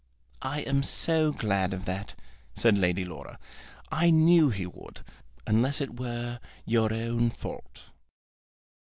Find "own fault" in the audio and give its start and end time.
6.91-7.91